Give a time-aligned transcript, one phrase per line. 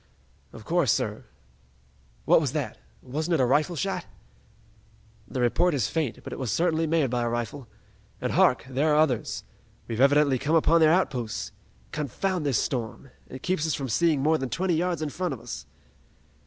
[0.51, 1.25] "Of course, sir!
[2.25, 2.79] What was that?
[3.03, 4.07] Wasn't it a rifle shot?"
[5.27, 7.67] "The report is faint, but it was certainly made by a rifle.
[8.19, 9.43] And hark, there are others!
[9.87, 11.51] We've evidently come upon their outposts!
[11.91, 13.11] Confound this storm!
[13.29, 15.67] It keeps us from seeing more than twenty yards in front of us!"